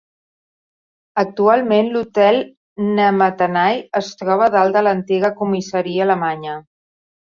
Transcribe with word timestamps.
Actualment 1.23 1.91
l'hotel 1.97 2.41
Namatanai 2.89 3.79
es 4.03 4.13
troba 4.25 4.51
dalt 4.59 4.81
de 4.81 4.87
l'antiga 4.89 5.35
comissaria 5.43 6.11
alemanya. 6.13 6.63